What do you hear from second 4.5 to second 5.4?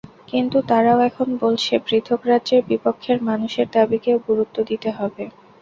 দিতে হবে।